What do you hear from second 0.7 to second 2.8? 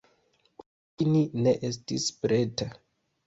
Fotini ne estis preta.